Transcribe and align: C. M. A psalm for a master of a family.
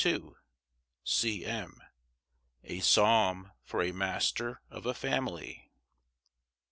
C. 1.03 1.45
M. 1.45 1.77
A 2.63 2.79
psalm 2.79 3.51
for 3.63 3.83
a 3.83 3.91
master 3.91 4.59
of 4.67 4.87
a 4.87 4.95
family. 4.95 5.69